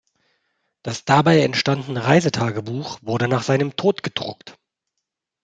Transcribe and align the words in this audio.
Das 0.81 1.05
dabei 1.05 1.41
entstandene 1.41 2.03
Reisetagebuch 2.03 2.97
wurde 3.03 3.27
nach 3.27 3.43
seinem 3.43 3.75
Tod 3.75 4.01
gedruckt. 4.01 4.57